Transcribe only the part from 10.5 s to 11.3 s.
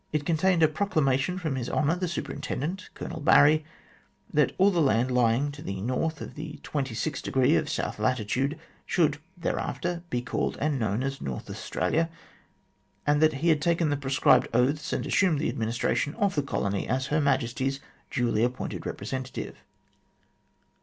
and known as